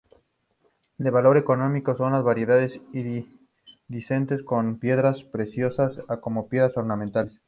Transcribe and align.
De 0.97 1.11
valor 1.11 1.37
económico 1.37 1.95
son 1.95 2.13
las 2.13 2.23
variedades 2.23 2.81
iridiscentes, 2.91 4.41
como 4.41 4.79
piedras 4.79 5.23
preciosas 5.23 5.99
o 6.07 6.19
como 6.21 6.49
piedras 6.49 6.75
ornamentales. 6.75 7.37